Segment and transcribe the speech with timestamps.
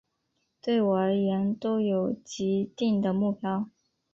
[0.59, 3.69] 对我而言都有既定的目标